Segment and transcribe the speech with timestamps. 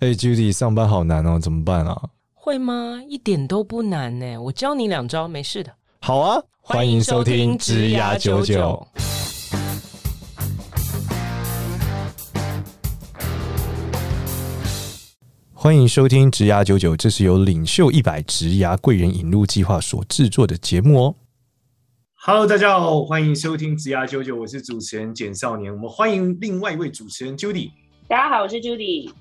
[0.00, 1.94] 哎、hey，Judy，上班好难哦，怎么办啊？
[2.32, 3.02] 会吗？
[3.06, 5.70] 一点都不难呢，我教你两招，没事的。
[6.00, 8.86] 好啊，欢迎收听职涯九九。
[15.52, 21.14] 欢迎收听职涯九九，这是由领袖一百职涯贵人引入计划所制作的节目哦。
[22.14, 25.70] Hello，大家好，欢迎收听职涯九九，我是主持人简少年。
[25.70, 27.70] 我们欢迎另外一位主持人 Judy。
[28.08, 29.12] 大家好，我是 Judy。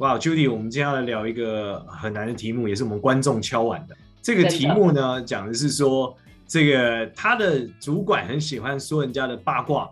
[0.00, 3.94] 哇，Judy，我们今天要来聊一个很难的题目，也是我们观众敲碗的。
[4.22, 9.90] 这个题目呢，讲的是说，这个他的主管很喜欢说人家的八卦，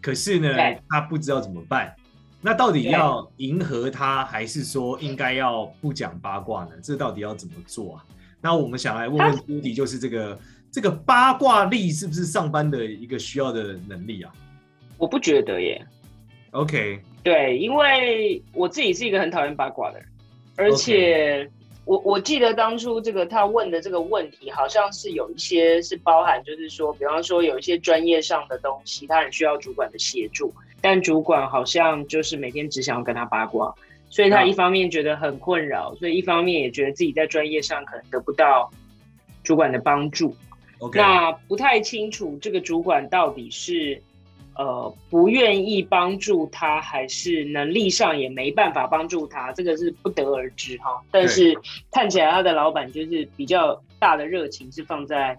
[0.00, 0.48] 可是呢，
[0.88, 1.94] 他不知道怎么办。
[2.40, 6.70] 那到底要迎合他，还是说应该要不讲八卦呢？
[6.82, 8.04] 这到底要怎么做啊？
[8.40, 10.38] 那我们想来问问 Judy，就是这个
[10.70, 14.32] 这个八卦力是不是上班的一个需要的能力啊？
[14.96, 15.86] 我不觉得耶。
[16.52, 17.02] OK。
[17.26, 20.06] 对，因为我自己是一个很讨厌八卦的人，
[20.54, 21.50] 而且
[21.84, 33.74] 我我记得当初这个他问的这个问题，好像是有一些是包含，就是说，比方说有一些专业上的东西，他很需要主管的协助，但主管好像就是每天只想要跟他八卦，
[34.08, 38.70] 所以他一方面觉得很困扰，所以一方面也觉得自己在专业上可能得不到
[39.42, 40.36] 主管的帮助。
[40.78, 40.98] Okay.
[40.98, 44.00] 那不太清楚这个主管到底是。
[44.58, 51.02] 呃，不愿意帮助他，还是能力上也没办法帮助他，这个是不得而知哈。
[51.10, 51.54] 但是
[51.90, 55.38] 看起来他的老板就是比较大的热情是放在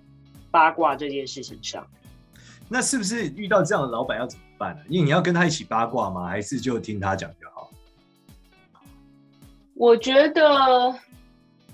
[0.51, 1.85] 八卦这件事情上。
[2.69, 4.81] 那是不是遇到这样的老板要怎么办呢？
[4.87, 6.27] 因为你要跟他一起八卦吗？
[6.27, 7.71] 还是就听他讲就好？
[9.73, 10.95] 我觉得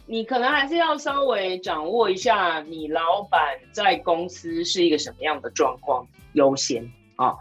[0.05, 6.89] 你可能还是要稍微掌握一下你老板在公司是一个什么样的状况优先。
[7.15, 7.35] 啊，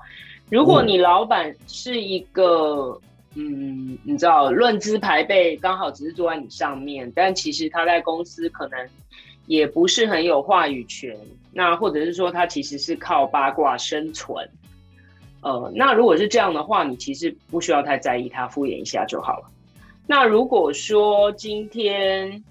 [0.51, 3.01] 如果你老板是一个，
[3.35, 8.89] 嗯，你知道论资排辈，刚好只是坐在你上面，但其实他在公司可能
[9.47, 11.17] 也不是很有话语权，
[11.53, 14.49] 那或者是说他其实是靠八卦生存，
[15.41, 19.51] 呃，那如果是这样的话，你其实不需要太在意他，敷衍一下就好了。
[20.07, 22.45] 那如果说今天，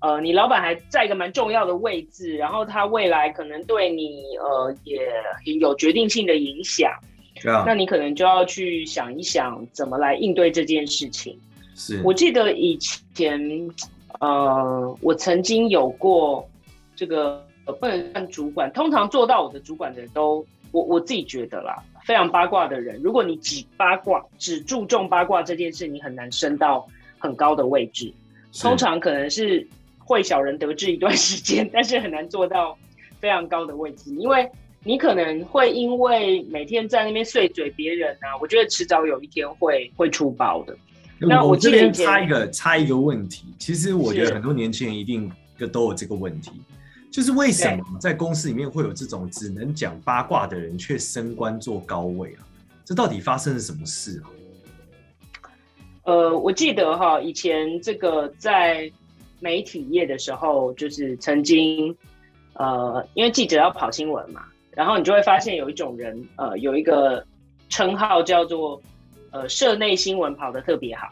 [0.00, 6.88] 呃，你老板还在一个蛮重要的位置，然后他未来可能对你呃也有决定性的影响，
[7.44, 11.36] 啊，那你可能就要去想一想怎么来应对这件事情。
[11.74, 12.78] 是我记得以
[13.12, 13.40] 前
[14.20, 16.48] 呃，我曾经有过
[16.94, 17.44] 这个
[17.80, 26.86] 不能算主管，通常做到我的主管的人都，我我自己觉得啦，非常八卦的人，如果你只八卦，只注重八卦这件事，你很难升到
[27.18, 28.12] 很高的位置，
[28.60, 29.66] 通常可能是。
[30.08, 32.78] 会小人得志一段时间， 但是很难做到
[33.20, 34.50] 非常高的位置，因为
[34.82, 40.74] 你可能会因为每天在那边碎嘴别人啊，我觉得迟早有一天会会出包的。
[41.20, 45.30] 那我这边插一个插一个问题，其实我觉得很多年轻人一定
[45.70, 46.52] 都有这个问题，
[47.10, 52.40] 就是为什么在公司里面会有这种只能讲八卦的人却升官做高位啊？
[52.82, 54.24] 这到底发生了什么事啊？
[56.04, 58.90] 呃，我记得哈，以前这个在。
[59.40, 61.96] 媒体业的时候，就是曾经，
[62.54, 67.24] 呃，因为记者要跑新闻嘛，然后你就会发现有一种人，呃，有一个
[67.68, 68.80] 称号叫做，
[69.30, 71.08] 呃，社内新闻跑得特别好，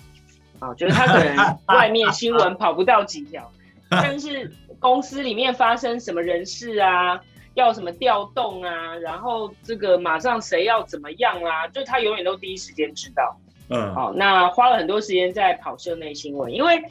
[0.59, 3.48] 啊，就是他可能外面新闻跑不到几条，
[3.88, 7.20] 但是公司里面发生什么人事啊，
[7.54, 13.36] 要什么调动啊，然后这个马上谁要怎么样啊，就他永远都第一时间知道，
[13.69, 16.82] 嗯，好，那花了很多时间在跑社内新闻，因为。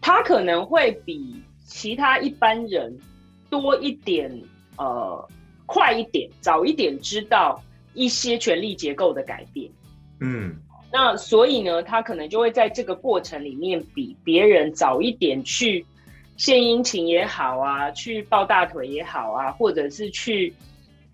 [0.00, 2.96] 他可能会比其他一般人
[3.50, 4.30] 多一点，
[4.76, 5.28] 呃，
[5.66, 7.62] 快一点，早一点知道
[7.94, 9.70] 一些权力结构的改变。
[10.20, 10.56] 嗯，
[10.92, 15.84] 那所以呢，他可能就会在这个过程里面比别人早一点去
[16.36, 20.54] 献殷勤也好啊，去抱大腿也好啊，或者是去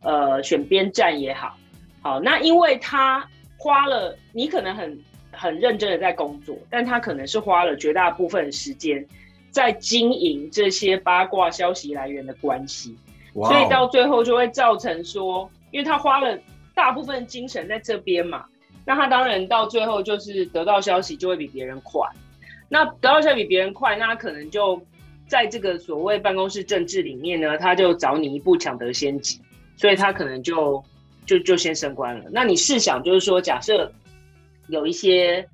[0.03, 1.57] 呃选边站也好。
[2.03, 4.97] 好，那因为他花了，你可能很。
[5.37, 9.07] 很认真的在工作，但他可能是花了绝大部分时间
[9.51, 12.97] 在经营这些八卦消息来源的关系
[13.35, 13.49] ，wow.
[13.49, 16.39] 所以到最后就会造成说，因为他花了
[16.75, 18.47] 大部分精神在这边嘛，
[18.85, 22.09] 那他当然到最后就是得到消息就会比别人快，
[22.69, 24.81] 那得到消息比别人快，那他可能就
[25.27, 29.41] 在这个所谓办公室政治里面呢，他就早你一步抢得先机，
[29.77, 30.83] 所以他可能就
[31.27, 32.25] 就就先升官了。
[32.33, 33.93] 那你试想，就是说假设。
[34.69, 35.49] 有一些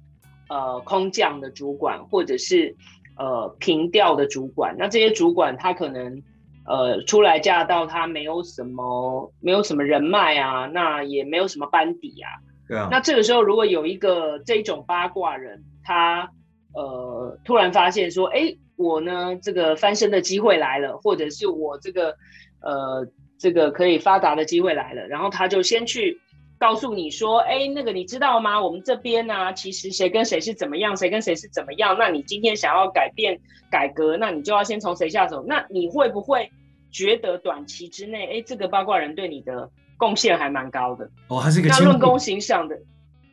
[0.48, 2.74] 呃空降的主管，或者是
[3.16, 6.22] 呃平调的主管，那这些主管他可能
[6.66, 12.28] 呃初来乍到，他没有什么没有什么人脉啊，那也没有什么班底啊。
[12.68, 12.88] 对啊。
[12.90, 16.30] 那这个时候如果有一个这种八卦人，他
[16.74, 22.16] 呃突然发现说，哎，我呢这个翻身的机会来了，或者是我这个
[22.62, 23.06] 呃
[23.38, 26.20] 这个可以发达的机会来了，然后他就先去
[26.60, 28.62] 告诉你说，哎，那个你知道吗？
[28.62, 31.96] 我们这边呢、啊，其实谁跟谁是怎么样，谁跟谁是怎么样？
[31.98, 33.40] 那你今天想要改变
[33.70, 35.42] 改革，那你就要先从谁下手？
[35.48, 36.50] 那你会不会
[36.92, 41.10] 觉得短期之内，哎，这个八卦人对你的贡献还蛮高的？
[41.28, 42.78] 哦，还是一个那论功行赏的。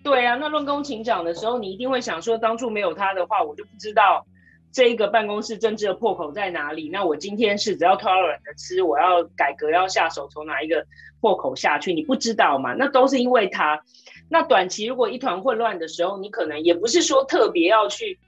[0.06, 4.26] 对啊，那论功行赏的时候，你一定会想说，当初没有他的话，我就不知道
[4.72, 6.90] 这一个办公室政治的破口在哪里。
[6.90, 10.86] 那我今天是只要偷懒的吃，我要改革要下手，从哪一个
[11.20, 11.94] 破口下去？
[11.94, 12.74] 你不知道嘛？
[12.74, 13.82] 那都是因为他。
[14.30, 18.20] 那短期如果一团混乱的时候，你可能也不是说特别要去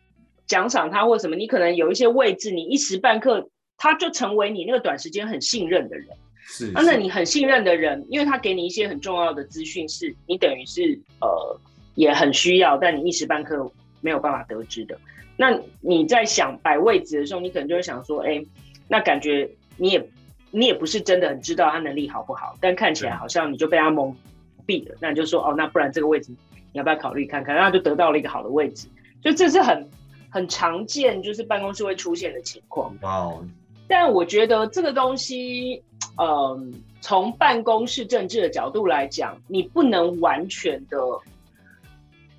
[0.48, 6.08] 奖赏他或什么，你可能有一些位置，你一时半刻他就成为你那个短时间很信任的人。
[6.48, 11.60] 是，是，啊，那你很信任的人，因为他给你一些很重要的资讯，是你等于是呃
[11.96, 13.70] 也很需要，但你一时半刻
[14.02, 14.98] 没有办法得知的。
[15.40, 18.44] 那你在想摆位置的时候，你可能就会想说，哎，
[18.90, 20.10] 那感觉你也
[20.52, 24.14] 你也不是真的很知道他能力好不好，但看起来好像你就被他蒙
[24.68, 24.96] 蔽了。
[25.00, 26.34] 那你就说，哦，那不然这个位置
[26.74, 27.56] 你要不要考虑看看？
[27.56, 28.90] 那就得到了一个好的位置，
[29.24, 29.90] 所以这是很
[30.30, 32.94] 很常见，就是办公室会出现的情况。
[33.02, 33.46] 哇哦！
[33.88, 35.82] 但我觉得这个东西。
[36.22, 40.98] 嗯，从办公室政治的角度来讲，你不能完全的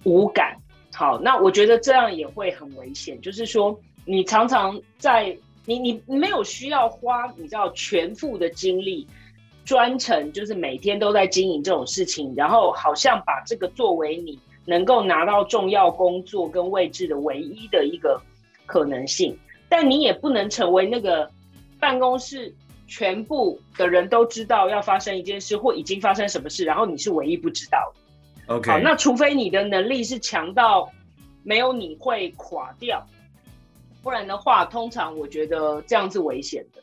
[0.05, 0.58] 无感。
[1.00, 3.19] 好，那我觉得这样也会很危险。
[3.23, 9.08] 就是说，你常常在你你没有需要花你知道全副的精力，
[9.64, 18.20] 专程就是每天都在经营这种事情，然后好像把这个作为你能够拿到重要工作跟位置的唯一的一个
[18.67, 19.35] 可能性。
[19.70, 21.31] 但你也不能成为那个
[21.79, 22.55] 办公室。
[22.93, 28.00] 全部的人都知道要发生一件事或已经发生什么事，然后你是唯一不知道的。
[28.47, 30.91] OK，好，那除非你的能力是强到
[31.43, 33.07] 没有你会垮掉，
[34.03, 36.83] 不然的话，通常我觉得这样是危险的。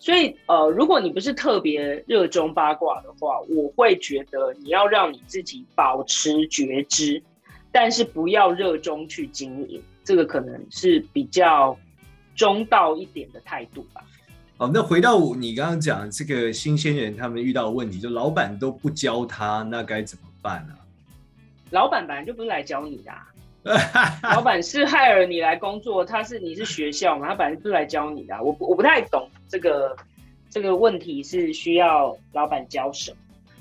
[0.00, 7.20] 所以，呃，如果你不是特别热衷八卦的话，我会觉得你要让你自己保持觉知，
[7.72, 11.76] 但是不要热衷去经营，这个可能是比较
[12.36, 14.00] 中道一点的态度吧。
[14.56, 20.74] 好，那回到你刚刚讲这个新鲜人，他们遇到的问题，就老板都不教他，那该怎么办呢？
[21.70, 28.42] 老板本来就不是来教你的，啊， 老板是 hire 你来工作，他是你是学校嘛，他本来就不是来教你的，啊。
[28.42, 29.96] 我我不太懂这个
[30.48, 33.16] 这个问题是需要老板教什么？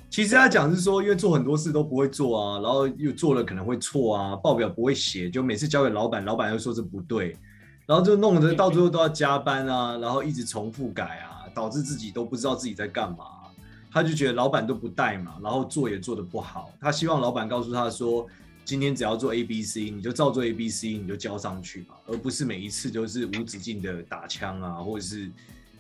[0.10, 7.36] 其实他讲是说，因为做很多事都不会做啊，然后又做了可能会错啊，报表不会写，就每次交给老板，老板又说这不对。
[7.86, 13.26] 然后就弄得到最后都要加班啊，然后一直重复改啊，导致自己都不知道自己在干嘛。
[13.98, 16.72] 他就觉得老板都不带嘛，然后做也做得不好。
[16.80, 18.28] 他希望老板告诉他说，
[18.64, 25.32] 今天只要做 A B C，你就照做 A B C，你就交上去嘛，而不是每一次都是无止境的打枪啊，或者是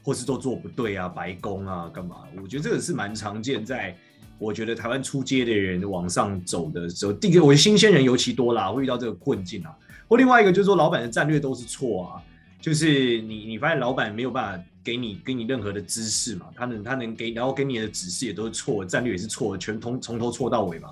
[0.01, 2.23] 或是都做不对啊，白工啊，干嘛？
[2.41, 3.95] 我觉得这个是蛮常见，在
[4.39, 9.77] 我觉得台湾出街的人往上走的时候，第一个我觉得新鲜人尤其多啦，会遇到这个困境啊。
[10.07, 12.23] 或另外一个就是说，老板的战略都是错啊，
[12.59, 20.91] 就是你你发现老板没有办法给你给你任何的知识嘛，他能他能给，然后给你的指示也都是错，战略也是错，全从从头错到尾嘛，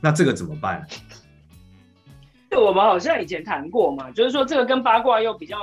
[0.00, 0.86] 那这个怎么办？
[2.50, 5.56] 对，我们好像以前谈过嘛，就是说这个跟八卦又比较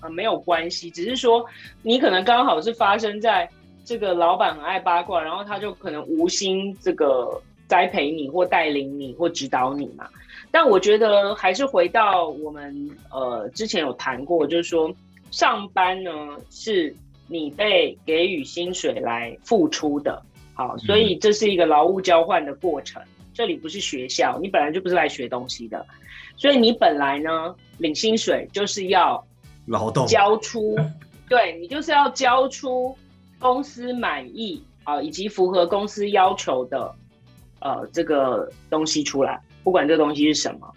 [0.00, 1.44] 呃没有关系，只是说
[1.82, 3.48] 你可能刚好是发生在
[3.84, 10.08] 这个老板很爱八卦，然后他就可能无心这个栽培你或带领你或指导你嘛。
[10.54, 14.94] 但我觉得还是回到我们呃之前有谈过，就是说
[15.32, 16.10] 上班呢
[16.48, 16.94] 是
[17.26, 20.22] 你被给予薪水来付出的，
[20.54, 23.02] 好，所以这是一个劳务交换的过程。
[23.32, 25.84] 这里不是学校，你本来就不是来学东西的，
[26.36, 29.26] 所以你本来呢领薪水就是要
[29.66, 30.78] 劳动交出，
[31.28, 32.96] 对，你就是要交出
[33.40, 36.94] 公司满意啊以及符合公司要求的
[37.58, 39.40] 呃这个东西出来。
[39.64, 40.72] 不管这个东西是什么，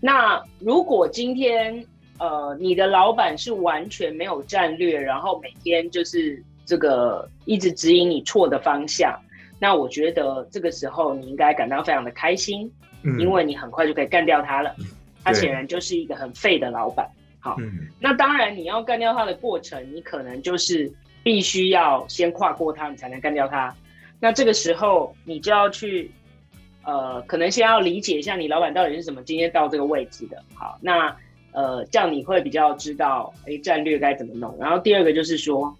[0.00, 1.84] 那如果今天
[2.18, 9.18] 呃你的老板是完全没有战略，然后每天就是这个一直指引你错的方向，
[9.58, 12.70] 那我觉得这个时候你应该感到非常的开心，
[13.02, 14.74] 嗯，因为你很快就可以干掉他了。
[15.24, 17.08] 他显然就是一个很废的老板。
[17.40, 23.74] 好，嗯，那当然你要干掉他的过程，你可能就是必须要先跨过他，你才能干掉他。
[24.20, 26.10] 那这个时候你就要去。
[26.84, 30.42] 呃，可能先要理解一下你老板到底是怎么今天到这个位置的。
[30.54, 31.14] 好，那
[31.52, 34.56] 呃，这样你会比较知道，哎，战略该怎么弄。
[34.58, 35.76] 然后第二个就是说，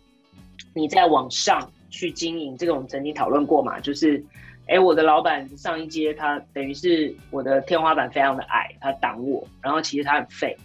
[0.75, 4.23] 你再往上去经营，这个我们曾经讨论过嘛，就是，
[4.67, 10.57] 哎，我的老板上一阶他等于是我的天花板非常的矮，他挡我，然后其实他很废。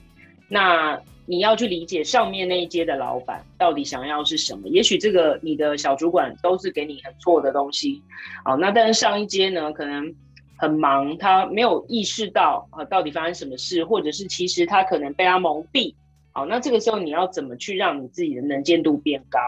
[0.48, 4.68] 那你要去理解上面那一阶的老板到底想要是什么。
[4.68, 8.02] 也许这个你的小主管都是给你很错的东西，
[8.44, 10.14] 好，那但是上一阶呢，可能
[10.58, 15.96] 很忙，他没有意识到啊到底发生什么事，或者是其实他可能被他蒙蔽。
[16.34, 19.40] 好，那这个时候你要怎么去让你自己的能见度变高，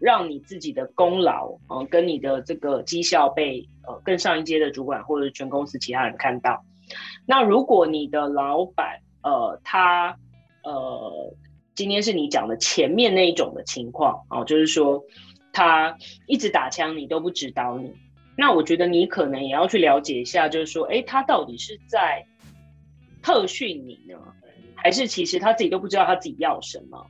[0.00, 6.62] 让你自己的功劳啊跟你的这个绩效被呃更上一阶的主管或者全公司其他人看到。
[7.24, 10.16] 那如果你的老板呃他
[10.62, 11.34] 呃
[11.74, 15.02] 今天是你讲的前面那一种的情况哦，就是说
[15.52, 17.92] 他一直打枪你都不指导你，
[18.36, 22.26] 那我觉得你可能也要去了解一下，就是说诶他到底是在
[23.22, 24.16] 特训你呢？
[24.74, 27.06] 还是其实他自己都不知道他自己要什么，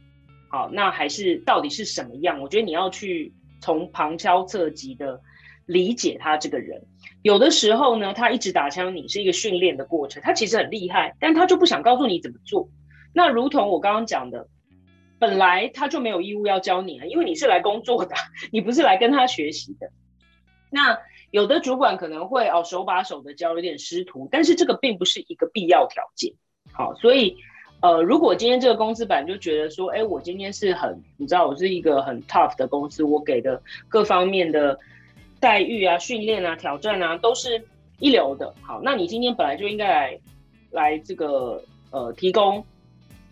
[0.49, 2.41] 好，那还是到底是什么样？
[2.41, 5.21] 我觉得你要去从旁敲侧击的
[5.65, 6.83] 理解他这个人。
[7.23, 12.69] 有的时候呢，他一直打枪你是一个训练的过程，他其实很厉害，但他就不想告诉你怎么做。
[13.13, 14.49] 那如同我刚刚讲的，
[15.19, 18.15] 本来他就没有义务要教你啊，因为你是来工作的，
[18.53, 19.91] 你不是来跟他学习的。
[20.71, 20.99] 那
[21.31, 26.33] 有的主管可能会哦手把手的教，有点师徒，但是这个并不是一个必要条件。
[26.73, 27.37] 好，所以。
[27.85, 34.79] 呃，如果今天这个公司本来就觉得说，哎，我今天是很，你知道，我是一个很 tough 的公司，我给的各方面的
[35.41, 37.61] 待遇啊、训练啊、挑战啊，都是
[37.99, 38.55] 一流的。
[38.63, 40.21] 好，那你今天本来就应该来
[40.71, 42.65] 来这个呃，提供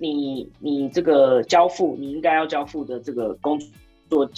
[0.00, 3.58] 你你这个交付你应该要交付的这个工
[4.08, 4.28] 作。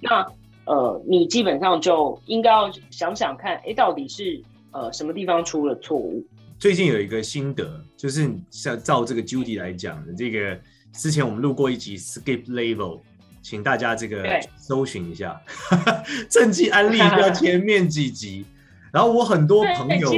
[0.00, 0.26] 那
[0.66, 6.22] 呃，你基本上就应该要想想看，哎，到底是呃什么地方出了错误？
[6.58, 10.60] 最近有一个心得，就是像照这个 Judy 来讲的，这个
[10.92, 13.00] 之前我们录过一集 Skip Level，
[13.40, 14.24] 请大家这个
[14.56, 15.40] 搜寻一下，
[16.28, 18.44] 政绩安利要前面几集，
[18.92, 20.12] 然后我很多朋友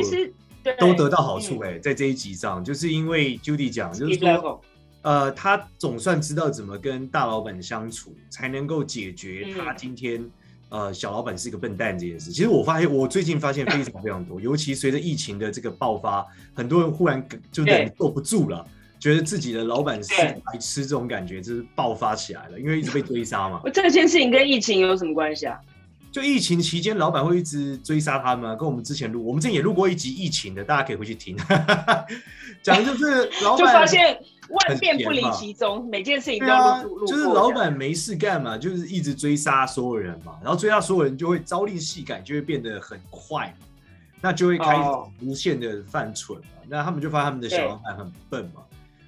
[0.78, 4.60] 都得到好处哎、欸，在这一集上，就是因为 Judy 讲，就是说，
[5.02, 10.24] 呃，他总算知道怎么跟大老板相处，才能够解决他今天。
[10.70, 18.66] 呃，小老板是一个笨蛋这件事，其实我发现，我最近发现非常非常多，尤其随着疫情的这个爆发，很多人忽然就忍坐不住了，
[18.98, 20.12] 觉得自己的老板是
[20.44, 23.60] 白痴，这种感觉就是爆发起来了，因为一直被追杀嘛。
[23.72, 25.56] 这件事情跟疫情有什么关系啊？
[26.14, 31.36] 就疫情期间，老板会一直追杀他们，跟我们之前录，我们之前也录过一集疫情的，大家可以回去听，
[32.62, 34.16] 讲的就是老板 就发现。
[34.50, 43.52] 万变不离其宗，每件事情都要录录、啊、就是老板没事干嘛，就是一直追杀所有人嘛，然后追杀所有人就会朝令夕改，就会变得很快，
[44.20, 44.82] 那就会开始
[45.22, 46.44] 无限的犯蠢嘛。
[46.60, 48.60] 哦、那他们就发现他们的小老板很笨嘛。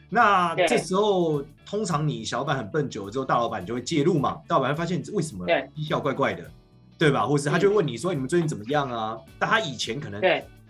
[0.08, 4.38] 那这时候通常你小老板很笨久了之后，大老板就会介入嘛。
[4.48, 5.44] 大老板会发现你为什么
[5.74, 6.50] 绩效怪怪的，
[6.98, 7.26] 对吧？
[7.26, 9.18] 或者是他就会问你说你们最近怎么样啊？
[9.38, 10.20] 但他以前可能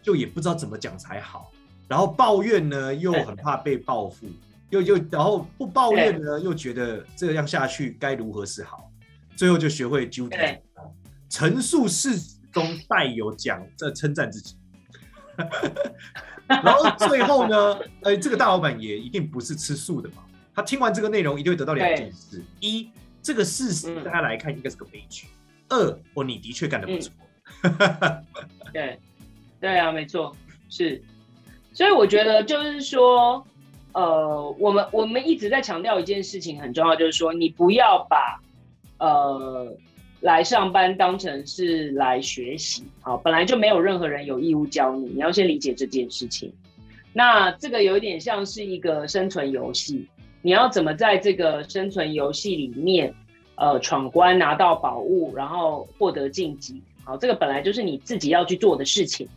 [0.02, 1.52] 就也不知道怎么讲才好，
[1.88, 4.26] 然后抱怨呢又很怕被报复。
[4.70, 8.90] 又又然后不抱怨呢，又觉得这样下去该如何是好？
[9.36, 10.60] 最后就学会纠结，
[11.28, 14.56] 陈述事实中带有讲这称赞自己，
[16.48, 20.24] 然后最后呢，呃，这个大老板也一定不是吃素的嘛。
[20.52, 22.90] 他听完这个内容，一定会得到两件事：一，
[23.22, 25.26] 这个事实大家来看应该是个悲剧；
[25.68, 27.12] 二，哦，你的确干得不错。
[28.72, 28.98] 对，
[29.60, 30.36] 对啊，没错，
[30.68, 31.02] 是。
[31.72, 33.46] 所以我觉得就是说。
[33.92, 38.38] 呃，我们我们一直在强调一件事情很重要，就是说你不要把
[38.98, 39.74] 呃
[40.20, 46.52] 来上班当成是来学习，好，本来就没有任何人有义务教你，你要先理解这件事情。
[47.14, 50.06] 那这个有点像是一个生存游戏，
[50.42, 53.14] 你要怎么在这个生存游戏里面
[53.56, 59.28] 呃闯关拿到宝物，然后获得晋级，好，这个本来就是你自己要去做的事情。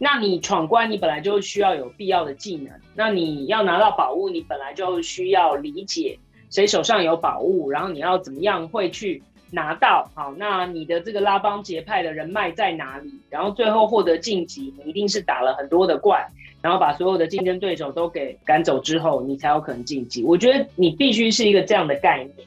[0.00, 2.72] 那你闯关，你本来就需要有必要的技能。
[2.94, 6.18] 那你要拿到宝物，你本来就需要理解
[6.50, 10.08] 谁手上有宝物，然后你要怎么样会去拿到。
[10.14, 13.12] 好，那你的这个拉帮结派的人脉在哪里？
[13.28, 16.28] 然后最后获得晋级，你一定是打了很多的怪，
[16.62, 20.22] 然后把所有的竞争对手都给赶走之后，你才有可能晋级。
[20.22, 22.46] 我觉得你必须是一个这样的概念。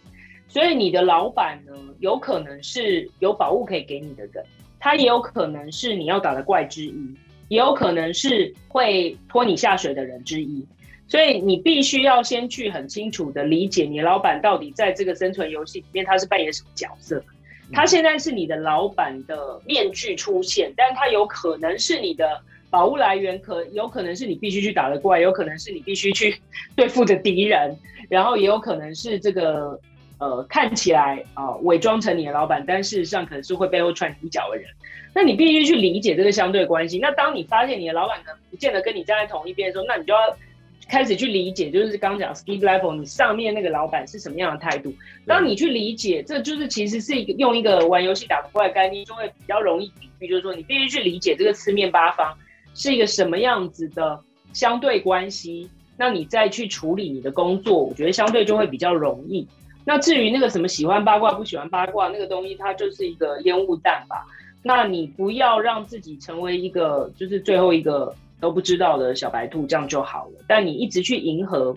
[0.52, 4.46] 所以你的老板呢，有可能是有宝物可以给你的人，
[4.80, 6.94] 他也有可能是你要打的怪之一。
[7.48, 10.66] 也有可能是会拖你下水的人之一，
[11.06, 17.22] 所以你必须要先去很清楚的理解你老板到底在这个生存游戏里面他是扮演什么角色。
[17.74, 26.40] 他现在是你的老板的面具出现，但他有可能是你的宝物来源，可有可能是你必须去打的怪，有可能是你必须去
[26.78, 27.76] 对付的敌人，
[28.08, 29.78] 然后也有可能是这个
[30.22, 34.68] 呃看起来啊伪装成你的老板，但事实上可能是会背后踹你一脚的人。
[35.14, 37.00] 那你必须去理解这个相对关系。
[37.00, 40.20] 那当你发现你的老板可能不见得跟你站在同一边的时候，那你就要
[40.88, 44.94] 开始去理解，就是刚讲 skip level，你上面那个老板是什么样的态度。
[45.26, 52.38] 当你去理解，这就是其实是一个用一个玩游戏打不过的概念，就会比较容易比喻，就是说你必须去理解这个四面八方
[52.76, 54.18] 是一个什么样子的
[54.54, 59.48] 相对关系，那你再去处理你的工作，我觉得相对就会比较容易。
[59.84, 64.26] 那至于那个什么喜欢八卦不喜欢八卦那个东西，它就是一个烟雾弹吧。
[64.64, 70.34] 那你不要让自己成为一个就是最后一个都不知道的小白兔，这样就好了。
[70.48, 71.76] 但你一直去迎合，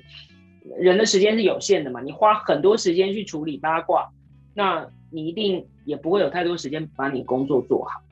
[0.77, 4.11] 人的时间是有限的嘛，你花很多时间去处理八卦，
[4.53, 8.03] 那你一定也不会有太多时间把你工作做好。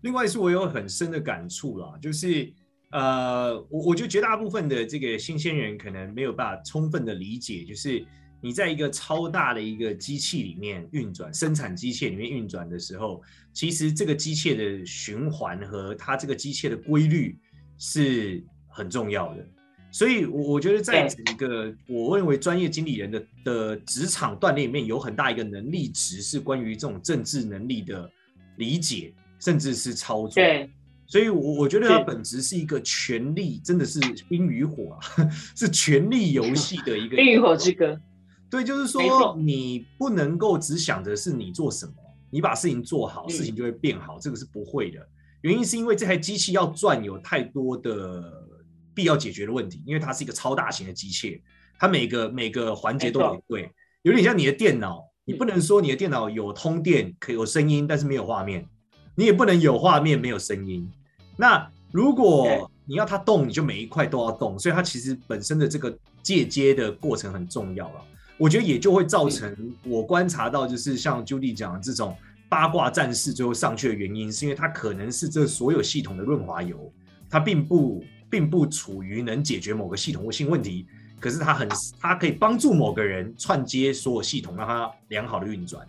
[0.00, 2.52] 另外是我有很深的感触啦，就是
[2.90, 8.04] 呃，我我觉得绝大部分的这个新鲜人可能没有办法充分的理解，就是。
[8.40, 17.38] 你在一个超大的一个机器里面运转，生产机械里面运转的时候，其实这个机械的循环和它这个机械的规律
[17.78, 19.46] 是很重要的。
[19.92, 28.08] 所以，我我觉得在整个我认为专业经理人的的职场锻炼里面，有很大一个能力值是关于这种政治能力的
[28.56, 30.34] 理解，甚至是操作。
[30.34, 30.70] 对，
[31.08, 38.00] 所以我我觉得它本质是一个权力，真的是冰与火啊， 是权力游戏的一个冰与火之歌。
[38.50, 41.92] 对，就是说你不能够只想着是你做什么，
[42.30, 45.06] 你把事情做好，事情就会变好，这个是不会的。
[45.42, 48.46] 原因是因为这台机器要转，有太多的
[48.92, 51.40] 必要解决的问题，因为它是一个超大型的机械，
[51.78, 53.70] 它每个每个环节都得对，
[54.02, 58.66] 有点像你的电脑，你不能说你的电脑有通电可以有声音，但是没有画面，
[59.14, 60.90] 你也不能有画面没有声音。
[61.36, 68.04] 那如果你要它动，你就每一块都要动，所以它其实本身的这个借接的过程很重要了。
[68.40, 69.54] 我觉得也就会造成
[69.84, 72.16] 我观察到，就是像 Judy 讲的这种
[72.48, 76.90] 八卦战士最后上去的原因，是因为它可能是这所有系统的润滑油，
[77.28, 80.86] 它并不并不处于能解决某个系统性问题，
[81.20, 81.68] 可是它很
[82.00, 85.86] 它可以帮助某个人串接所有系统，让它良好的运转。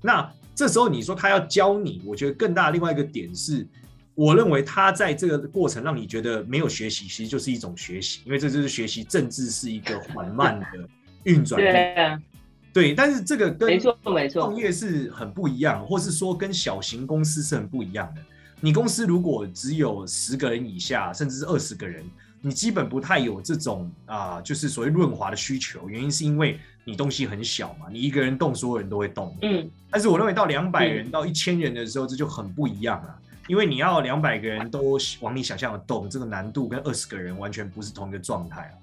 [0.00, 3.66] 那这时候你说他要教你，我觉得更大的另外一个点是，
[4.14, 10.88] 我认为他在这个过程让你觉得没有学习，其实就是一种学习，因为这就是学习政治是一个缓慢的。
[11.28, 12.22] 运转对啊，
[12.72, 18.22] 对，但是这个跟没错没错，创业是很不一样，或是说跟小型公司是很不一样的。
[18.60, 22.04] 你公司如果只有十个人以下，甚至是二十个人，
[22.40, 25.88] 你基本不太有这种啊、呃，就是所谓润滑的需求。
[25.88, 29.36] 原因是因为你东西很小嘛，你一个人动，所有人都会动。
[29.42, 38.74] 嗯，但是我认为到两百人到一千人的时候，这就很不一样了，因为你要两百个人都往你想象的动，这个难度跟二十个人完全不是同一个状态啊。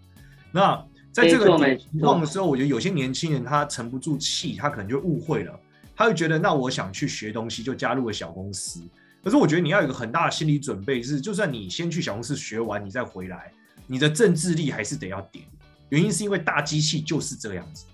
[0.52, 1.46] 那在这个
[1.78, 5.58] 情况的时候，我觉得有些年轻人他沉不住气，他可能就误会了，
[5.96, 8.82] 他会觉得那我想去学东西，就加入了小公司。
[9.24, 13.50] 可是我觉得你要有一个很大的心理准备，是就算你先去小公司学完，你再回来，
[13.88, 15.46] 你的政治力还是得要点。
[15.88, 17.86] 原因是因为大机器就是这样子。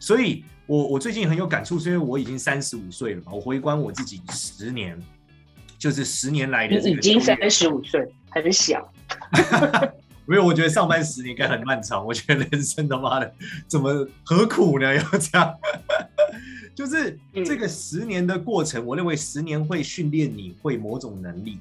[0.00, 5.00] 所以我我最近很有感触，是因为我已经三十五岁了嘛，我回观我自己十年，
[5.78, 6.76] 就是十年来的。
[6.80, 8.92] 你已经三十五岁，很小。
[10.26, 12.04] 没有，我觉得上班十年应该很漫长。
[12.04, 13.34] 我觉得人生他妈的
[13.68, 14.86] 怎么何苦呢？
[14.94, 15.54] 要这样，
[16.74, 21.58] 就是这个十年的过程，我认为十年会训练你会某种能力。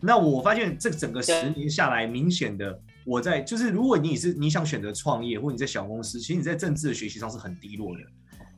[0.00, 8.02] 那我发现这整个十年下来，明显的我在就是，如果你是你想选择创业，或你在小公司，其实你在政治的学习上是很低落的。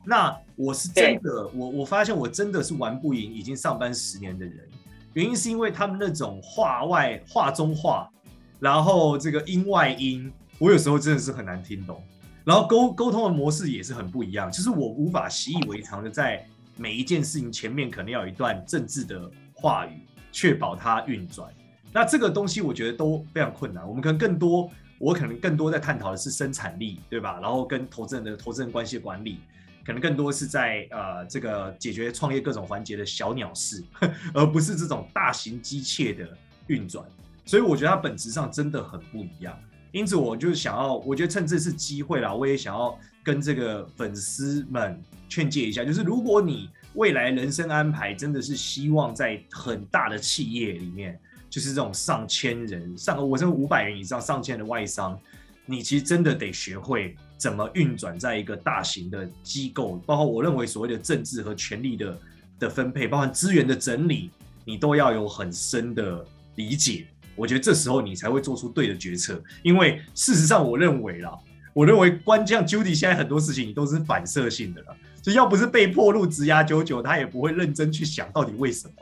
[0.05, 4.67] 那我是真的，我我发现我真的是玩不赢已经上班十年的人，
[5.13, 8.09] 原因是因为他们那种话外话中话。
[8.59, 12.03] 然后这个音外音，我有时候真的是很难听懂。
[12.43, 16.45] 然后沟沟通的模式也是很不一样，就是我无法习以为常的在
[16.77, 21.49] 每一件事情前面可能要有一段政治的话语，确保它运转。
[21.91, 23.87] 那这个东西我觉得都非常困难。
[23.87, 27.39] 我们可能更多，我可能更多在探讨的是生产力，对吧？
[27.41, 29.39] 然后跟投资人的投资人关系管理，
[29.85, 33.83] 可能更多是在呃这个解决创业各种环节的小鸟事，
[34.33, 36.25] 而不是这种大型机械的
[36.67, 37.03] 运转。
[37.47, 39.57] 所以我觉得它本质上真的很不一样，
[39.91, 51.17] 因此我就想要，我觉得趁这次机会啦，我也想要跟这个粉丝们劝诫一下，就是如果你未来人生安排真的是希望在很大的企业里面，
[51.49, 55.17] 就是这种上千人、上我这五百人以上、上千的外商，
[55.65, 62.19] 你其实真的得学会怎么运转在一个大型的机构，包括我认为所谓的政治和权力的
[62.59, 64.31] 的分配，包括资源的整理，
[64.65, 67.07] 你都要有很深的理解。
[67.37, 71.31] 我觉得这时候你才会做出对的决策，因为事实上，我认为啦，
[71.71, 74.87] 我认为官将 Judy 现在很多事情你都是反射性的了，
[75.21, 78.93] 就要不是被迫入职涯九九，他也不会认真去想到底为什么。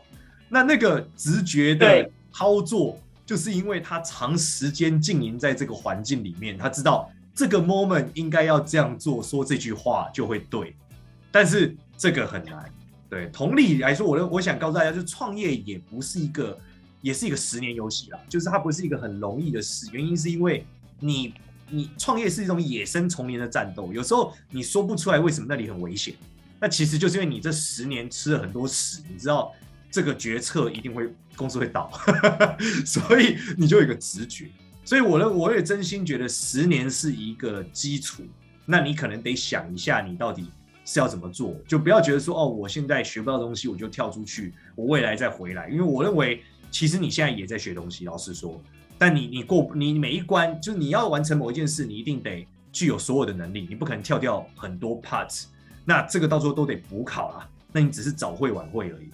[0.49, 10.75] 那那个直觉的操作，就是因为他长时间经营在这个环境里面，他知道这个 moment 应该要这样做，说这句话就会对。
[11.31, 12.69] 但是这个很难。
[13.07, 16.57] 对，同理来说，我我想告诉大家，就创业也不是一个，
[17.05, 18.19] 也是一个十年游戏啦。
[18.27, 20.65] 就是它不是一个很容易的事，原因是因为
[20.99, 21.33] 你
[21.69, 26.15] 你创业是一种野生丛林的战斗，有时候你说不出来为什么那里很危险。
[26.59, 29.53] 那其实就是因为你这十年吃了很多屎，你知道
[29.91, 31.91] 这个决策一定会公司会倒，
[32.85, 34.47] 所以你就有一个直觉。
[34.83, 38.23] 所以我呢，我也真心觉得十年是一个基础。
[38.65, 40.49] 那你可能得想一下，你到底
[40.85, 45.69] 是要怎么做，就不要觉得说哦，我现在学不到东西，我就跳出去，我未来再回来。
[45.69, 46.43] 因为我认为，
[46.75, 48.61] 其实你现在也在学东西，老实说。
[48.97, 55.45] 但你你过你每一关，就是你要完成某一件事，你一定得具有所有的能力，你不可能跳掉很多 parts。
[55.85, 59.09] 那这个到时候都得补考啦，那你只是早会晚会而已。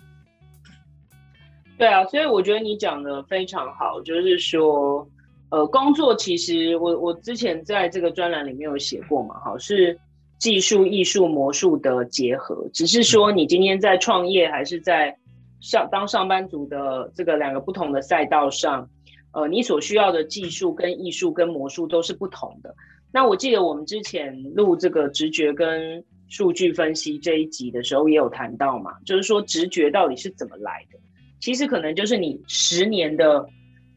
[1.77, 5.07] 对啊，所以我觉得你讲的非常好，就是说，
[5.49, 9.99] 呃，工作其实我我之前在这个专栏里面有写过嘛，哈，是
[10.39, 12.67] 技术、艺术、魔术的结合。
[12.73, 15.15] 只是说你今天在创业还是在
[15.61, 18.89] 上当上班族的这个两个不同的赛道上，
[19.31, 22.75] 呃，你所需要的技术跟艺术跟魔术都是不同的。
[23.13, 30.97] 那我记得我们之前录这个直觉跟数据分析这一集的时候也有谈到嘛，就是说直觉到底是怎么来的？
[31.39, 33.45] 其实可能就是你十年的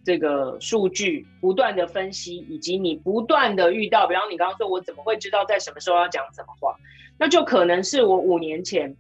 [0.05, 6.77] 这个数据不断的分析，以及你不断的遇到，比方你刚刚说我怎么会知道在什么时候要讲什么话，
[7.17, 8.95] 那就可能是我五年前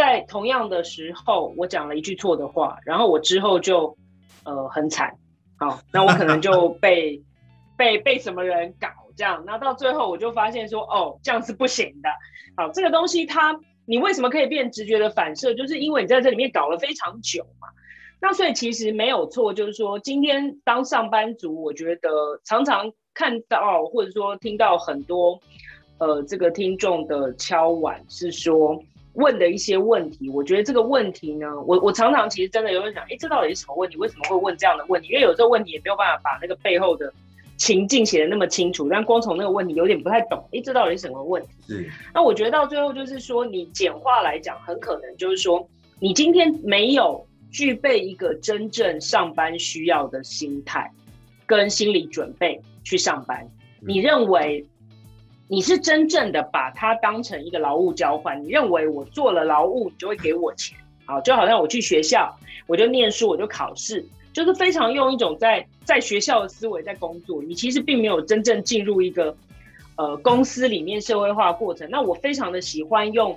[0.00, 3.94] 在同样的时候我讲了一句错的话，然后我之后就
[4.44, 5.14] 呃很惨，
[5.58, 7.22] 好，那我可能就 被
[7.76, 8.88] 被被什么人搞。
[9.14, 12.08] 这样，那到最后我就发现说，哦，这样是不行的。
[12.56, 15.52] 好，这个东西它，你为什么可以变直觉的反射？
[15.52, 17.68] 就是因为你在这里面搞了非常久嘛。
[18.22, 22.08] 那所以其实没有错，就是说今天当上班族，我觉得
[22.42, 25.38] 常常看到或者说听到很多，
[25.98, 28.82] 呃，这个听众的敲碗是说
[29.14, 30.28] 问的一些问题。
[30.30, 33.96] 我觉得这个问题呢，我我常常其实真的有点想，哎，这到底是什么问题？
[33.96, 35.08] 为什么会问这样的问题？
[35.08, 37.12] 因为有时候问题也没有办法把那个背后的。
[37.56, 41.48] 情境写的那么清楚，但光从那个问题有点不太懂，哎，这到底是什么问题？
[41.66, 41.90] 是。
[42.14, 45.68] 那我觉得到最后就是说，你简化来讲，很可能就是说，
[45.98, 50.90] 你今天没有具备一个真正上班需要的心态
[51.44, 53.46] 跟心理准备去上班。
[53.80, 54.64] 你认为
[55.50, 58.40] 你是真正的把它当成一个劳务交换？
[58.40, 60.78] 你认为我做了劳务，你就会给我钱？
[61.04, 62.32] 好，就好像我去学校，
[62.68, 64.06] 我就念书，我就考试。
[64.32, 69.36] 就是非常用一种在在学校的思维在工作，你其实并没有真正进入一个
[69.96, 71.90] 呃公司里面社会化过程。
[71.90, 73.36] 那我非常的喜欢用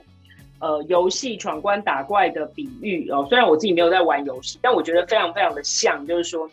[0.59, 6.47] 呃游戏闯关打怪的比喻哦，虽然我自己没有在玩游戏，但我觉得非常非常的像，就是说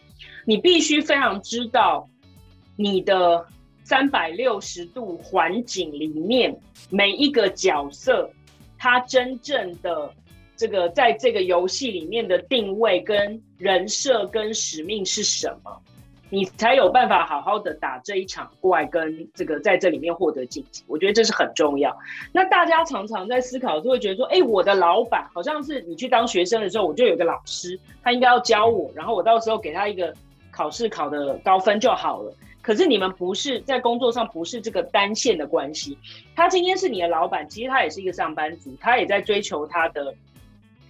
[0.47, 2.09] 你必须非常知道
[2.77, 3.45] 你的
[3.91, 6.57] 三百六十度环境里面
[6.91, 8.31] 每一个角色，
[8.79, 10.15] 他真正的。
[10.57, 15.83] 这个在这个游戏里面的定位跟人设跟使命是什么，
[16.29, 20.85] 你才有办法好好的打这一场怪，跟这个在这里面获得晋级。
[20.87, 21.99] 我觉得这是很重要。
[22.31, 30.15] 那大家常常在思考，就会觉得说，哎，我的老板好像是你去当学生的时候，我就有个老师，他应该要教我，然后我到时候给他一个
[30.51, 32.31] 考试考的高分就好了。
[32.63, 35.97] 可是你们不是在工作上不是这个单线的关系，
[36.35, 40.15] 他今天是你的老板，其实他也是一个上班族，他也在追求他的。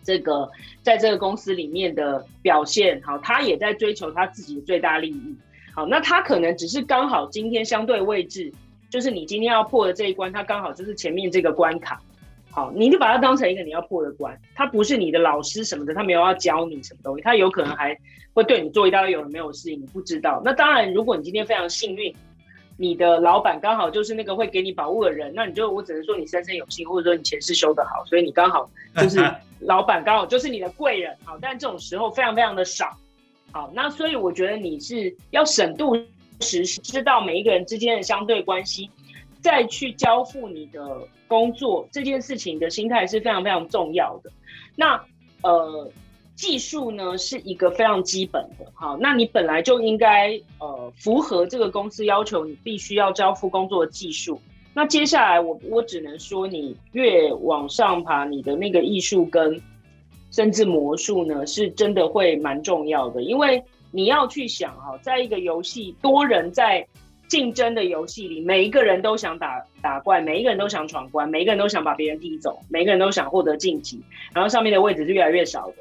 [0.02, 0.50] 这个
[0.82, 5.36] 在这个公司里面的表现好，他也在追求他自己的最大利益。
[5.74, 8.50] 好，那他可能只是刚好今天相对位置，
[8.88, 12.00] 就是你今天要破的这一关，他刚好就是前面这个关卡。
[12.50, 17.96] 好，你就把它当成一个你要破的关，他不是你的老师什么的，他没有要教你什么东西，他有可能还
[18.32, 20.42] 会对你做一道有的没有事情，你不知道。
[20.44, 22.14] 那当然，如果你今天非常幸运。
[22.82, 29.18] 你的老板刚好就是那个会给你宝物的人，那你就我只能说你三生有幸，或者说你前世修得好，所以你刚好就是
[29.60, 31.14] 老板刚好就是你的贵人。
[31.22, 32.96] 好，但这种时候非常非常的少。
[33.52, 35.94] 好，那所以我觉得你是要审度
[36.40, 38.88] 时知道每一个人之间的相对关系，
[39.42, 44.30] 再去交付你的工作这件事情的心态是非常非常重要的。
[44.76, 45.04] 那
[45.42, 45.90] 呃。
[46.36, 54.40] 技术呢是一个非常基本的，好，那你本来就应该呃符合这个公司要求，你必须要交付工作的技术。
[54.72, 59.60] 那接下来我我只能说，你越往上爬，你的那个艺术跟
[60.30, 66.86] 甚至魔术呢，是真的会蛮重要的，因为你要去想哈，在一个游戏多人在
[67.30, 74.02] 竞争的游戏里，每一个人都想打打怪，每一个人都想闯关，每一个人都想把别人踢走，每一个人都想获得晋级，
[74.34, 75.76] 然后上面的位置是越来越少的。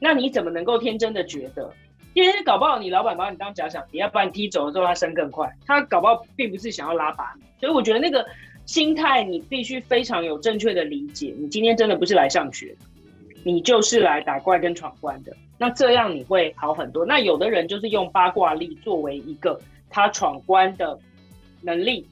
[0.00, 1.72] 那你怎么能够天真的觉得
[2.14, 5.46] 因为搞不好你老板把你当假想敌，要把你踢走的时候，他升更快。
[5.66, 8.24] 他搞不好并不是想要拉拔你，所以我觉得那个
[8.64, 11.34] 心态你必须非常有正确的理解。
[11.38, 12.74] 你今天真的不是来上学，
[13.44, 15.36] 你就是来打怪跟闯关的。
[15.58, 17.04] 那这样你会好很多。
[17.04, 19.60] 那有的人就是用八卦力作为一个
[19.94, 20.98] 他闯关的
[21.62, 22.06] 能力，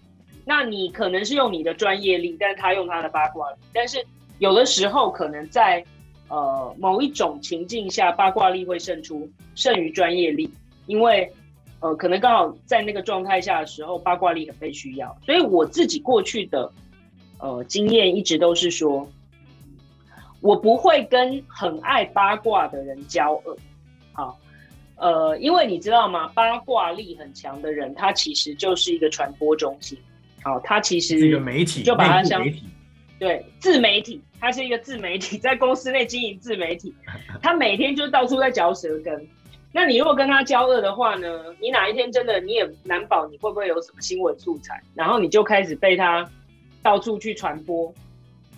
[0.45, 3.57] 那你可能是用你的专业力，但是他用他的八卦力。
[3.73, 3.99] 但是
[4.39, 5.85] 有的时候可能在。
[6.29, 10.51] 呃，某一种情境下，八卦力会胜出，胜于专业力，
[10.87, 11.31] 因为，
[11.81, 15.15] 呃，可能刚好在那个状态下的时候，八卦力很被需要。
[15.27, 16.73] 所以我自己过去的，
[17.39, 19.07] 呃，经验一直都是说，
[20.41, 23.55] 我不会跟很爱八卦的人交恶。
[24.97, 26.29] 好，呃，因为你知道吗？
[26.35, 29.99] 八卦力很强的人，他其实就是一个传播中心。
[30.43, 32.45] 好，他其实是一个媒体，就把他像。
[33.19, 36.93] 对，自媒体，他是一个自媒体，在公司内经营自媒体，
[37.41, 39.29] 他每天就到处在嚼舌根。
[39.75, 41.41] 那你如果跟他交恶的话呢？
[41.61, 46.29] 你哪一天真的你也难保你会不会有什么新闻素材，然后你就开始被他
[46.83, 47.95] 到处去传播，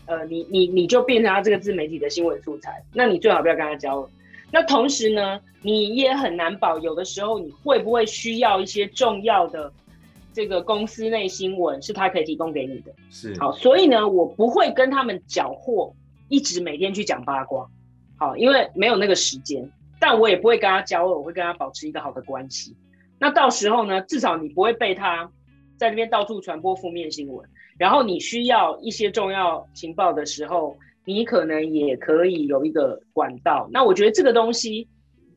[0.06, 2.82] 呃，你你你就变成他这个自媒体的新闻素材。
[2.92, 4.10] 那你最好不要跟他交恶。
[4.54, 9.72] 那同时呢，你也很难保，有的时候你会不会需要一些重要的。
[10.32, 15.92] 这个公司内新闻是他可以提供给你的，是好，所以呢，我不会跟他们搅和，
[16.28, 17.68] 一直每天去讲八卦，
[18.16, 22.76] 好，因为没有那个时间，但我也不会跟他交恶，我会跟他保持一个好的关系。
[23.18, 25.28] 那到时候呢，至少你不会被他
[25.76, 33.68] 在那边到处传播负面新闻，然后你需要一些重要情报的时候，你可能也可以有一个管道。
[33.72, 34.88] 那我觉得这个东西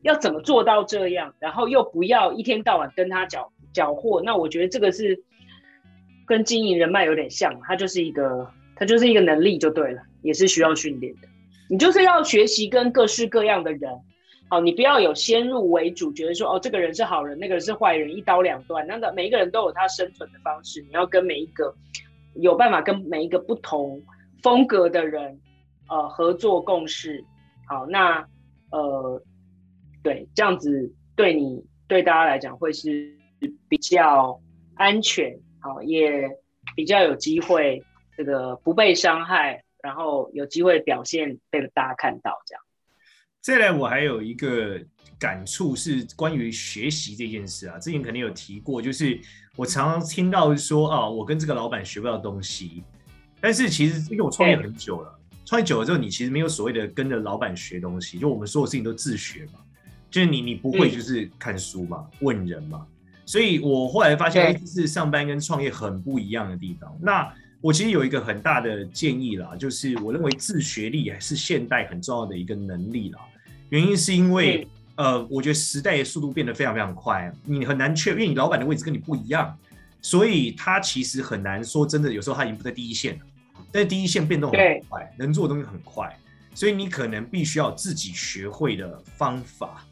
[0.02, 3.44] 要怎么做到这样，然后又不要一天到晚跟他讲。
[3.70, 5.22] 缴获，那我觉得这个是
[6.26, 11.28] 跟经营人脉有点像，它就是一个，它就是一个能力就对了，也是需要训练的。
[11.68, 13.92] 你就是要学习跟各式各样的人，
[14.48, 18.84] 好，你不要有先入为主，觉得说哦，这个人是好人，那个人是坏人，一刀两断。
[18.86, 21.72] 那个每一个人都有他生存的方式，你要跟每一个
[22.34, 24.02] 有办法跟每一个不同
[24.42, 25.38] 风格的人，
[25.88, 27.24] 呃，合作共事。
[27.66, 28.26] 好，那
[28.70, 29.22] 呃，
[30.02, 33.16] 对，这样子对你对大家来讲会是。
[33.68, 34.40] 比较
[34.74, 36.28] 安全，好，也
[36.74, 37.80] 比较有机会，
[38.16, 42.64] 这个不被伤害，然后有机会表现被大家看到，这样。
[43.40, 44.80] 再来，我还有一个
[45.20, 49.20] 感触是关于学习这件事啊，之前肯定有提过，就是
[49.56, 52.82] 我常常听到说啊，我跟这个老板学不到东西，
[53.40, 55.17] 但是其实因为我创业很久了，
[55.48, 59.60] 创业久了之后，你其实没有所谓的跟着老板学东西，就我们所有事情都自学嘛，
[60.10, 62.86] 就是你你不会就是看书嘛，嗯、问人嘛。
[63.24, 66.94] 所以我后来发现，是上班跟创业很不一样的地方。
[67.00, 67.32] 那
[67.62, 73.18] 我其实有一个很大的建议啦，就是我认为自学力还是现代很重要的一个能力啦。
[73.70, 79.56] 原因是因为，呃，我觉得时代的速度变得非常非常快，你很难确，因为你老板的位置跟你不一样，
[80.02, 82.12] 所以他其实很难说真的。
[82.12, 83.20] 有时候他已经不在第一线了，
[83.70, 86.18] 但是第一线变动很快，能做的东西很快，
[86.54, 89.84] 所以你可能必须要自己学会的方法。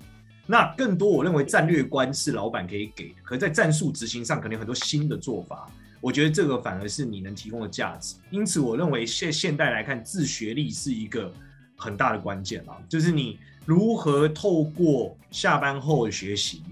[0.46, 5.68] 那更多，我认为战略观是老板可以给的，可在战术执行上，可能有很多新的做法。
[6.00, 8.14] 我觉得这个反而是你能提供的价值。
[8.30, 11.32] 因此，我认为现现代来看，自学力是一个
[11.74, 16.62] 很大的关键啊，就是你如何透过下班后的学习，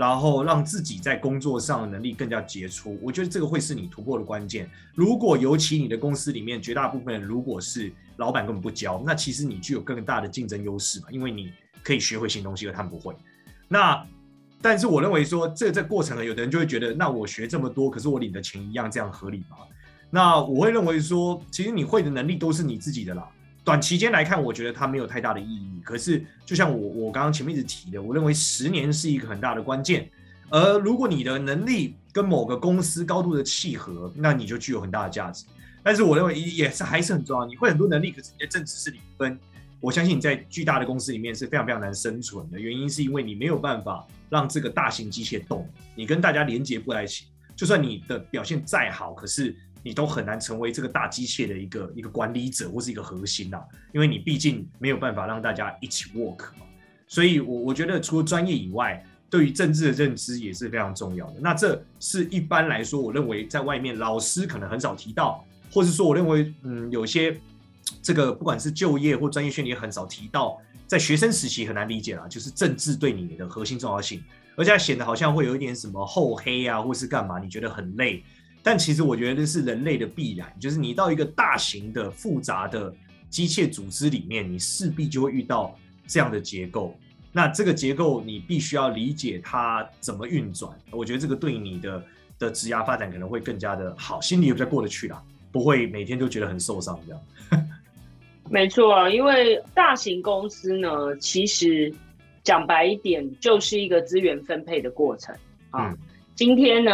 [0.00, 2.98] 然后让自己在工作上的能力更加杰出。
[3.02, 4.70] 我觉得这个会是你突破的关键。
[4.94, 11.52] 如果尤其你的公司里面绝大部分如果是老板根本不教，那其实你具有更大的竞争优势嘛，因为你。
[11.82, 13.16] 可以学会新东西，而他们不会。
[13.66, 14.06] 那，
[14.60, 19.56] 但是我认为说，这这过程呢，有的人就会觉得，那我学这么多，可是我领的钱一样，这样合理吗？
[20.10, 23.26] 那我会认为说，其实你会的能力都是你自己的啦。
[23.64, 25.80] 短期间来看，我觉得它没有太大的意义。
[25.84, 30.08] 可是，就像我我刚刚前面一直提的，我认为十年是一个很大的关键。
[30.48, 35.44] 而如果你的能力跟某个公司高度的契合，那你就具有很大的价值。
[35.82, 39.38] 但是我认为也是还是很重要，你会很多能力，可是你的正职是零分。
[39.80, 47.26] 我相信你在巨大的公司里面是非常非常难生存的，原因是因为你没有办法让这个大型机械动，你跟大家连接不来一起。
[47.56, 53.58] 就算你的表现再好，可是你都很难成为这个大机械的一个一个管理者或是一个核心呐，
[53.92, 56.66] 因为你毕竟没有办法让大家一起 work 嘛。
[57.06, 61.40] 所以，我我觉得除了专业以外，对于政治的认知也是非常重要的。
[61.40, 67.38] 那这是一般来说，我认为在外面老师可能很少提到，或是说我认为嗯有些。
[68.02, 74.22] 这个不管是就业或专业训练，很少提到，在学生时期很难理解啦，就是政治对你的核心重要性，
[74.54, 78.22] 而且显得好像会有一点什么厚黑啊，或是干嘛，你觉得很累。
[78.62, 82.94] 但其实我觉得这是人类的必然，就是你到一个大型的复杂的
[83.28, 86.94] 机械组织里面，你势必就会遇到这样的结构。
[87.32, 92.04] 那这个结构你必须要理解它怎么运转，我觉得这个对你的
[92.38, 97.22] 的职涯发展可能会更加的好，心里也比较过得去啦，不会每天都觉得很受伤这样。
[98.50, 101.94] 没错啊，因为大型公司呢，其实
[102.42, 105.32] 讲白一点，就是一个资源分配的过程
[105.70, 105.90] 啊。
[105.90, 105.98] 嗯、
[106.34, 106.92] 今天呢，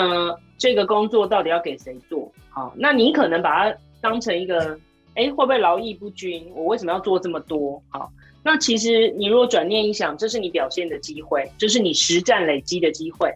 [0.58, 2.32] 这个工作到底要给谁做？
[2.48, 4.78] 好，那你可能把它当成一个，
[5.14, 6.50] 哎，会不会劳逸不均？
[6.54, 7.82] 我为什么要做这么多？
[7.88, 8.10] 好，
[8.42, 13.32] 那其实你如果转念一想，这是你表现的机会，这是你实战累积的机会。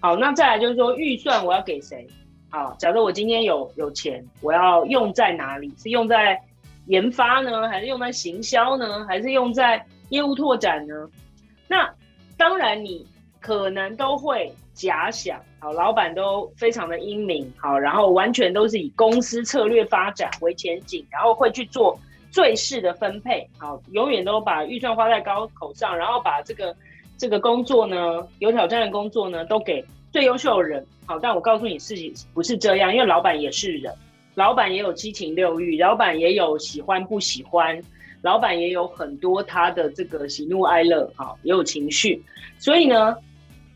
[0.00, 2.06] 好，那再来就是说预算我要给谁？
[2.50, 5.72] 好，假设我今天有有钱，我要用在哪里？
[5.76, 6.40] 是用在
[6.86, 10.94] 研发呢，还是用在行销呢，还是用在业务拓展呢？
[11.66, 11.90] 那
[12.36, 13.06] 当然你
[13.40, 21.98] 可能都会假想，好，老板都非常的英明，好，然后完全都是以公司策略发展为前景，然后会去做
[22.30, 26.74] 最适的分配，好，永远都把预算花在高口上，然后把这个。
[27.20, 30.86] 这个工作呢，有挑战的工作呢，都给最优秀的人。
[31.04, 33.92] 好，但我告诉你，事情不是这样，因为老板也是人，
[34.36, 37.82] 老板也有七情六欲，老板也有喜欢不喜欢，
[38.22, 42.22] 老板也有很多他的这个喜怒哀乐，好，也有情绪。
[42.56, 43.16] 所以呢，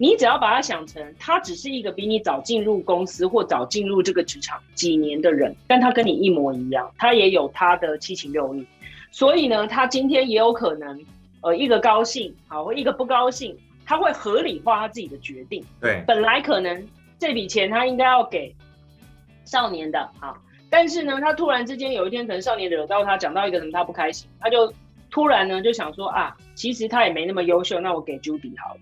[0.03, 8.67] 你只要把他想成，他只是一个比你早进入公司或早进入这个职场几年的人，但他跟你一模一样，他也有他的七情六欲。
[9.13, 11.01] 所以呢，他今天也有可能。
[11.43, 15.65] 呃，一个高兴，好，或一个不高兴，他会合理化他自己的决定。
[15.81, 16.85] 对，本来可能
[17.19, 18.53] 这笔钱他应该要给
[19.45, 20.37] 少年的，好，
[20.69, 24.73] 但是呢，他突然之间有一天，可能少年惹到他，讲到一个什么他不开心，他就
[25.11, 28.81] 突然呢就想说啊，其实他也没那么优秀，那我给 Judy 好了。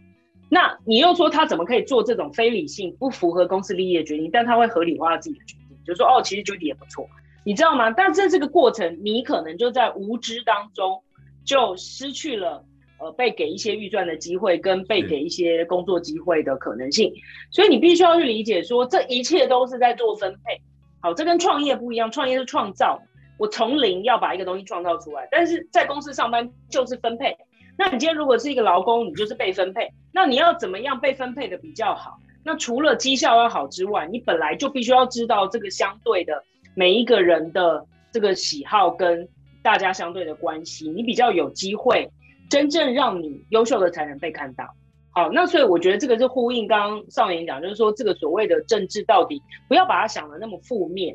[0.50, 4.28] 那你又说他怎么可以做这种非理性、不符合公司利益的决定？
[4.30, 7.08] 但他会合理化自己的决定，就说哦，其实 Judy 也不错，
[7.44, 7.90] 你知道吗？
[7.90, 11.02] 但在这个过程，你可能就在无知当中。
[11.42, 12.62] 就失去了
[13.00, 17.12] 呃被给一些预算的机会，跟被给一些工作机会的可能性，
[17.50, 20.60] 所以你必须要去理解说，这一切都是在做分配。
[21.00, 23.00] 好，这跟创业不一样，创业是创造，
[23.38, 27.34] 我从零要把一个东西创造出来，但是在公司上班就是分配。
[27.80, 32.18] 那你今天如果是一个劳工，你就是被分配，那你要怎么样被分配的比较好？
[32.44, 39.26] 那除了绩效要好之外，你本来就必须要知道这个相对的每一个人的这个喜好跟。
[39.62, 42.10] 大家相对的关系，你比较有机会
[42.48, 44.64] 真正让你优秀的才能被看到。
[45.10, 51.14] 好，那所以我觉得这个是呼应刚刚少年讲，就是说这个所谓的政治到底不要把它想的那么负面。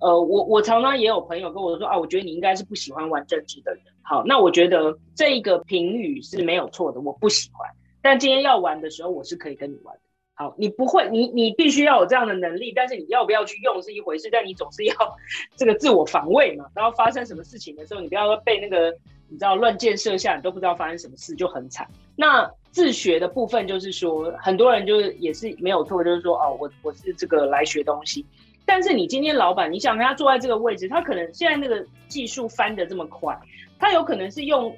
[0.00, 3.82] 呃，我我常常也有朋友跟我说啊，我觉得你应该是不喜欢玩政治的人。
[4.02, 7.70] 好，那我觉得这个评语是没有错的，我不喜欢。
[8.02, 10.00] 但今天要玩的时候，我是可以跟你玩的。
[10.34, 14.94] 好，你不会，你你必须要有这样的能力，但是你要不要去用是一回事，但你总是要
[15.56, 16.64] 这个自我防卫嘛。
[16.74, 18.90] 然后发生什么事情的时候，你不要被那个
[19.28, 21.86] 你知道乱箭射下，你都不知道发生什么事，就很惨。
[22.16, 28.26] 那自学的部分就是说，很多人就是也是没有错，就是说哦，我我是这个来学东西。
[28.64, 33.38] 但是你今天老板，你想他坐在这个位置，他可能现在那个技术翻得这么快，
[33.82, 34.74] 他有可能是用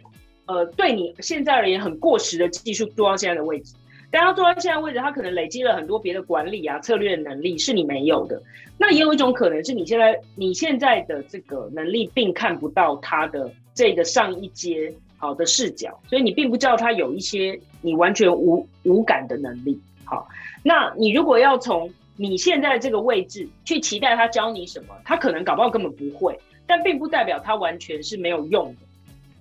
[0.46, 3.74] 呃对你现在而言很过时的技术做到现在的位置。
[4.10, 8.40] 但他做到现在位置，他可能累积了很多别的管理啊、策略的能力，是你没有的。
[8.78, 19.78] 那也有一种可能是你现在你现在的这个能力，并看不到他的这个上一阶好的视角，所以你并不知道他有一些你完全无无感的能力。
[20.04, 20.28] 好，
[20.62, 26.38] 那你如果要从你现在这个位置去期待他教你什么，他可能搞不好根本不会，
[26.68, 28.86] 但并不代表他完全是没有用的。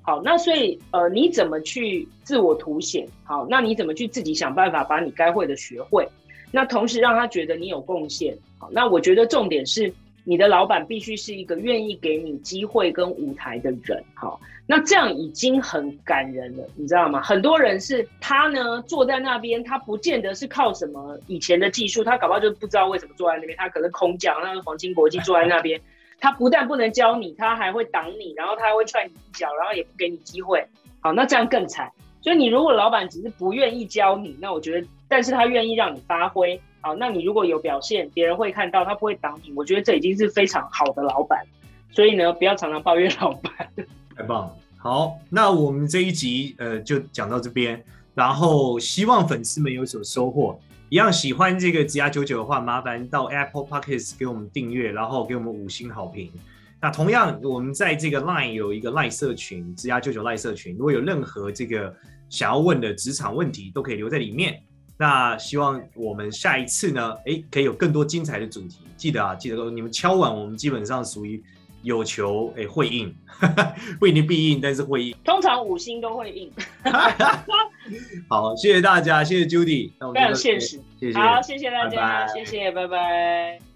[0.06, 3.08] 好，那所以呃，你怎么去自我凸显？
[3.24, 6.06] 好，那你怎么去自己想办法把你该会的学会？
[6.52, 8.38] 那同时让他觉得你有贡献。
[8.60, 9.92] 好，那我觉得重点是
[10.26, 14.04] 你的老板必须是一个愿意给你机会跟舞台的人。
[14.14, 17.22] 好，那这样已经很感人了，你知道吗？
[17.22, 25.80] 很多人是他呢坐在那边，他不见得是靠什么以前的技术，他搞不好就不知道为什么坐在那边，他可能空降，那个黄金国际坐在那边。
[26.24, 30.66] 他不但不能教你，他还会挡你，然后他还会踹你一脚，然后也不给你机会。
[31.02, 31.92] 好，那这样更惨。
[32.22, 36.58] 所以你如果老板只是不愿意教你，那我觉得，但是他愿意让你发挥。
[36.80, 39.52] 好，那你如果有表现，别人会看到，他不会挡你。
[39.54, 41.46] 我觉得这已经是非常好的老板。
[41.92, 43.52] 所以呢，不要常常抱怨老板。
[44.16, 44.56] 太棒了。
[44.78, 47.84] 好，那我们这一集呃就讲到这边，
[48.16, 50.58] 然后希望粉丝们有所收获。
[50.94, 56.32] 一样喜欢这个职涯九九的话，麻烦到 Apple Podcast 给我们订阅，然后给我们五星好评。
[56.80, 61.92] 那同样，我们在这个 Line 有一个赖社群，职涯九九赖社群，如果有任何这个
[62.30, 64.62] 想要问的职场问题，都可以留在里面。
[64.96, 68.82] 那希望我们下一次呢，诶，可以有更多精彩的主题。
[68.96, 71.44] 记得啊，记得你们敲碗，我们基本上属于
[71.82, 73.12] 有求诶会应，
[74.00, 75.16] 不一定必应，但是会应。
[75.24, 76.52] 通常五星都会应。
[78.30, 82.28] 好，谢谢大家，谢谢 Judy，非常现实，谢谢，好，谢谢大家，拜拜。
[82.34, 83.73] 谢谢，拜拜。